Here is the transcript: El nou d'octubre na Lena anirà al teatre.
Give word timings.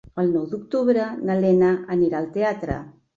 El 0.21 0.29
nou 0.35 0.45
d'octubre 0.53 1.03
na 1.29 1.35
Lena 1.43 1.69
anirà 1.97 2.17
al 2.21 2.27
teatre. 2.39 2.79